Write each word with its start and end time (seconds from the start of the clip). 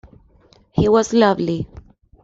He 0.71 0.89
was 0.89 1.13
lovely. 1.13 1.67